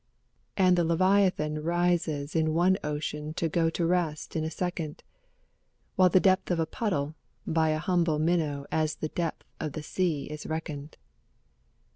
[0.57, 5.03] And the leviathan rises in one ocean to go to rest in a second,
[5.95, 7.13] While the depth of a puddle
[7.45, 10.97] by a humble minnow as the depth of the sea is reckoned.